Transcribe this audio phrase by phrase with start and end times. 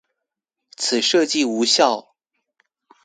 [0.75, 2.15] 此設計無效